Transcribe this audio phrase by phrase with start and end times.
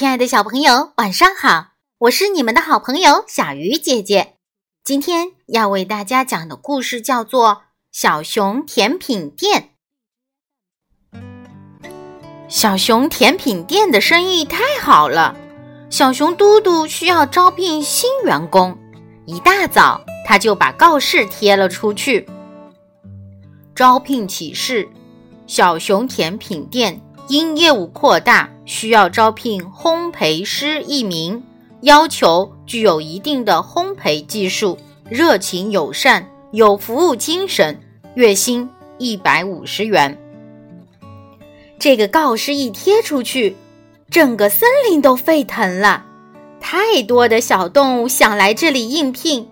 [0.00, 1.72] 亲爱的小朋友，晚上好！
[1.98, 4.36] 我是你们的好朋友小鱼姐姐。
[4.82, 7.48] 今天要为大家讲的故事叫做
[7.92, 9.72] 《小熊甜品店》。
[12.48, 15.36] 小熊甜品店的生意太好了，
[15.90, 18.74] 小熊嘟嘟需要招聘新员工。
[19.26, 22.26] 一大早，他就把告示贴了出去：
[23.74, 24.88] 招聘启事，
[25.46, 27.02] 小熊甜品店。
[27.28, 31.42] 因业务扩大，需要招聘烘焙师一名，
[31.80, 34.78] 要求具有一定的烘焙技术，
[35.08, 37.80] 热情友善，有服务精神，
[38.14, 40.16] 月薪一百五十元。
[41.80, 43.56] 这个告示一贴出去，
[44.08, 46.06] 整个森林都沸腾了，
[46.60, 49.48] 太多的小动物想来这里应聘。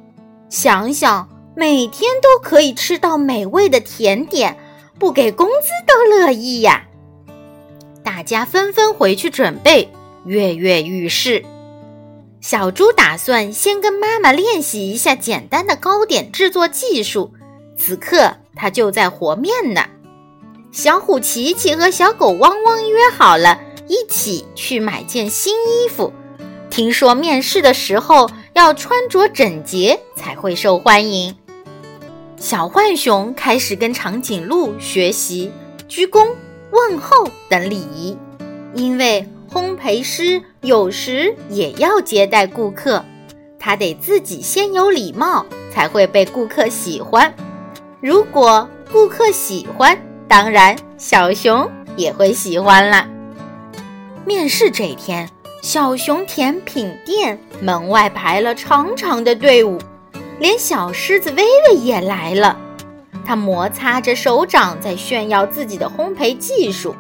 [0.49, 4.57] 想想每天都可以吃到美味的甜点，
[4.97, 6.85] 不给工资都乐意呀。
[8.09, 9.93] 大家纷纷回去准备，
[10.25, 11.45] 跃跃欲试。
[12.41, 17.35] 小猪打算先跟妈妈练习一下简单的糕点制作技术，
[17.77, 19.85] 此刻它就在和面呢。
[20.73, 26.11] 小虎琪琪和小狗汪汪约好了一起去买件新衣服，
[26.71, 31.37] 听说面试的时候要穿着整洁才会受欢迎。
[32.39, 35.53] 小浣熊开始跟长颈鹿学习
[35.89, 36.27] 鞠躬。
[36.71, 38.17] 问候等礼仪，
[38.75, 43.05] 因为烘焙师有时也要接待顾客，
[43.59, 47.33] 他得自己先有礼貌，才会被顾客喜欢。
[48.01, 53.09] 如果顾客喜欢，当然小熊也会喜欢啦。
[54.27, 55.29] 面试这天，
[55.63, 59.79] 小熊甜品店门外排了长长的队伍，
[60.39, 62.59] 连小狮子薇薇也来了。
[63.29, 66.97] 他摩擦着手掌，在炫耀自己的烘焙技术。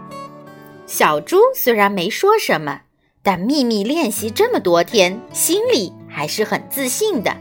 [0.87, 2.83] 小猪虽然没说什么，
[3.23, 7.35] 但秘密练习这么多天，心里还是很自信的。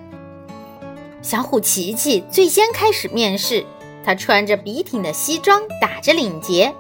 [1.22, 3.66] 小虎琪琪最先开始面试，
[4.06, 6.74] 他穿着笔挺的西装，打着领结。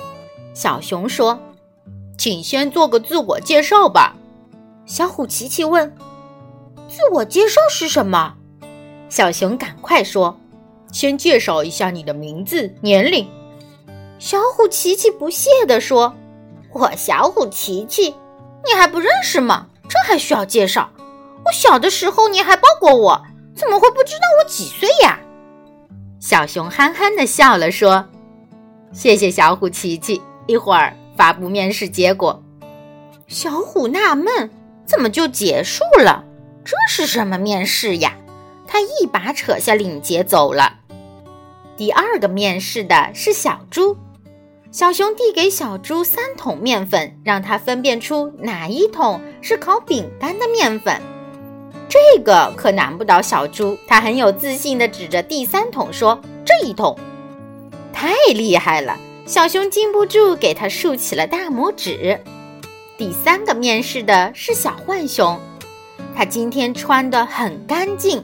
[0.54, 1.38] 小熊说
[2.18, 4.16] ：“请先做个自我介绍吧。”
[4.88, 5.94] 小虎琪琪问
[6.88, 8.36] ：“自我介绍是什么？”
[9.12, 10.40] 小熊赶快说。
[10.92, 13.28] 先介绍一下你的名字、年龄。
[14.20, 16.16] 小虎琪琪不屑地说
[16.74, 18.16] ：“我小虎琪琪，
[18.66, 19.68] 你还不认识吗？
[19.88, 20.90] 这还需要介绍？
[21.46, 23.22] 我小的时候你还抱过我，
[23.56, 25.20] 怎么会不知道我几岁呀？”
[26.20, 28.06] 小熊憨憨地笑了，说
[28.92, 32.42] ：“谢谢小虎琪琪，一会儿发布面试结果。”
[33.28, 34.50] 小虎纳闷
[34.84, 36.24] ：“怎么就结束了？
[36.66, 38.18] 这是什么面试呀？”
[38.68, 40.77] 他一把扯下领结走了。
[41.78, 43.96] 第二个面试的是小猪，
[44.72, 51.00] 小熊递给小猪三桶面粉，让他分辨出哪一桶是烤饼干的面粉。
[51.88, 56.98] 这个可难不倒小猪，他很有自信地指着第三桶说：“这一桶，
[57.94, 62.20] 太厉害了！”小熊禁不住给他竖起了大拇指。
[62.98, 65.40] 第三个面试的是小浣熊，
[66.16, 68.24] 他今天穿得很干净。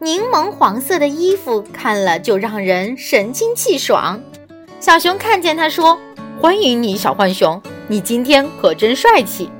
[0.00, 4.20] 柠檬黄色的衣服看了就让人神清气爽。
[4.78, 5.98] 小熊看见他说
[6.38, 9.50] ：“欢迎你，小浣熊，你今天可真帅气。”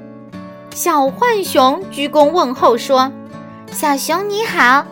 [0.75, 3.11] 小浣熊鞠躬问候说
[3.73, 4.87] ：“小熊你好。”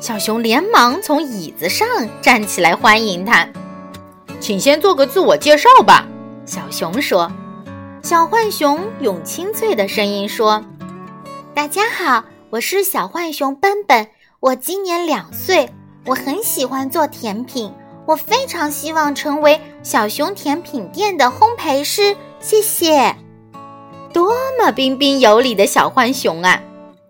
[0.00, 1.86] 小熊连忙从椅子上
[2.22, 3.46] 站起来欢迎他。
[4.40, 6.06] 请先做个自我介绍吧。”
[6.46, 7.30] 小熊说。
[8.02, 10.64] 小浣熊用清脆的声音说
[11.52, 15.70] ：“大家好，我是小浣熊奔奔。”我今年两岁，
[16.04, 17.72] 我很喜欢做甜品，
[18.06, 22.14] 我非常希望成为小熊甜品店的烘焙师。
[22.38, 23.16] 谢谢，
[24.12, 24.30] 多
[24.60, 26.62] 么彬彬有礼的小浣熊啊！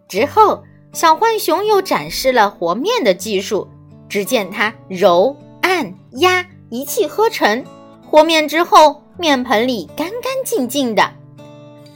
[0.09, 3.69] 之后，小浣熊又展示了和面的技术。
[4.08, 7.64] 只见他揉、按、压，一气呵成。
[8.08, 11.10] 和面之后，面盆里干干净净的。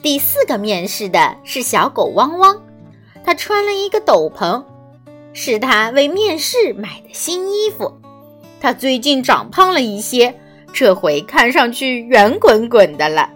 [0.03, 2.61] 第四个面试的是小狗汪汪，
[3.23, 4.65] 它穿了一个斗篷。
[5.33, 7.93] 是他为面试买的新衣服，
[8.61, 10.35] 他最近长胖了一些，
[10.73, 13.31] 这回看上去圆滚滚的了。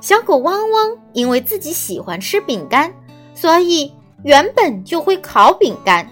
[0.00, 2.92] 小狗汪汪因为自己喜欢吃饼干，
[3.34, 3.92] 所以
[4.24, 6.08] 原本就会烤饼干，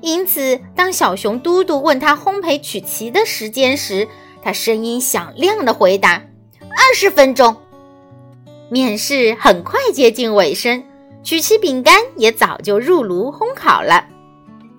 [0.00, 4.08] 因此当小熊嘟嘟问他烘焙曲奇的时间时，
[4.42, 6.22] 他声音响亮的回答
[6.60, 7.54] ：“二十分钟。”
[8.70, 10.82] 面试很快接近尾声，
[11.22, 14.06] 曲奇饼干也早就入炉烘烤了。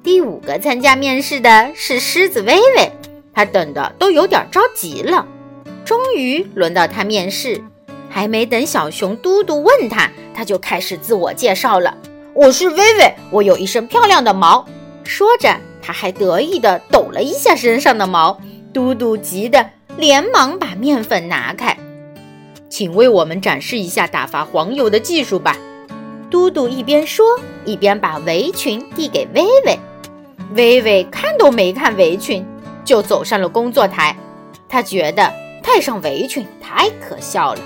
[0.04, 2.92] 第五个参加面试的是狮子薇薇，
[3.34, 5.26] 他等的都有点着急了。
[5.86, 7.64] 终于轮到他面试，
[8.10, 11.98] 还没等小熊嘟嘟问他，他就开始自我介绍了
[12.36, 14.66] ：“我是薇薇，我有一身漂亮的毛。”
[15.06, 18.38] 说着，他还得意地抖了一下身上的毛。
[18.74, 21.78] 嘟嘟急得连忙把面粉拿开，
[22.68, 25.58] 请为我们展示一下打发黄油的技术吧。
[26.30, 27.26] 嘟嘟一边说，
[27.64, 29.80] 一边把围裙递给薇薇。
[30.56, 32.46] 薇薇看都没看围裙，
[32.86, 34.16] 就走上了工作台。
[34.70, 35.32] 她觉得
[35.64, 37.62] 戴上围裙太可笑了。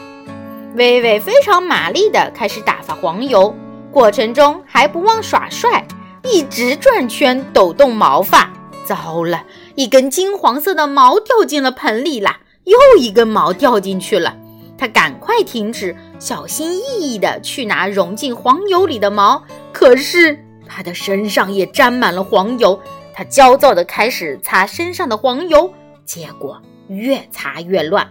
[0.75, 3.54] 薇薇非常麻利地开始打发黄油，
[3.92, 5.86] 过程中还不忘耍帅，
[6.24, 8.51] 一直转圈抖动毛发。
[8.86, 9.44] 糟了，
[9.75, 12.40] 一根金黄色的毛掉进了盆里啦！
[12.63, 14.38] 又一根毛掉进去了，
[14.78, 19.44] 他赶快停止，小心翼翼地去拿融进黄油里的毛。
[19.74, 22.80] 可是他的身上也沾满了黄油，
[23.14, 25.74] 他焦躁地开始擦身上的黄油，
[26.06, 28.10] 结果越擦越乱。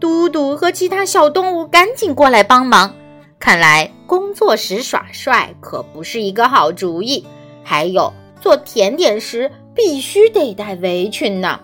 [0.00, 2.94] 嘟嘟和其他小动物赶紧过来帮忙。
[3.38, 7.26] 看来工作时耍帅可不是一个好主意。
[7.64, 9.50] 还有做甜点时。
[9.74, 11.58] 必须得戴围裙呢。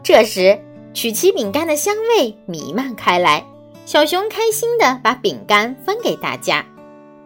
[0.00, 0.56] 这时，
[0.94, 3.44] 曲奇饼干的香味弥漫开来，
[3.84, 6.64] 小熊开心地把饼干分给大家。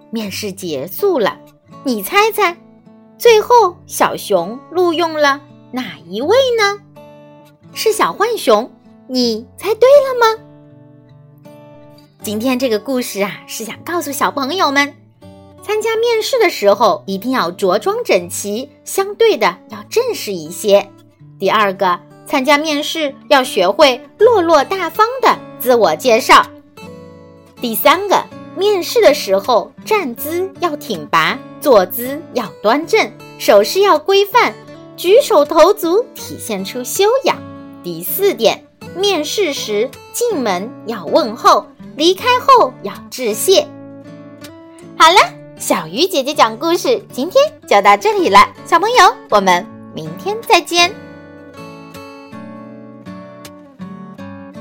[0.08, 1.38] 面试结束了，
[1.84, 2.56] 你猜猜，
[3.18, 5.40] 最后小熊录用了
[5.72, 6.78] 哪一位呢？
[7.72, 8.70] 是小浣熊，
[9.08, 11.52] 你猜对了吗？
[12.22, 14.94] 今天这个故事啊，是想告诉小朋友们。
[15.62, 20.90] 参加面试的时候，一定要着装整齐，相对的要正式一些。
[21.38, 26.44] 第二个，参加面试要学会落落大方的自我介绍。
[27.60, 28.24] 第三个，
[28.56, 34.52] 面试的时候站姿要挺拔，坐姿要端正，手势要规范，
[34.96, 37.36] 举手投足体现出修养。
[37.82, 38.64] 第四点，
[38.96, 41.66] 面试时进门要问候，
[41.96, 43.66] 离开后要致谢。
[44.96, 45.18] 好了。
[45.60, 50.90] 小鱼姐姐讲故事，今天就到这里了，小朋友，我们明天再见。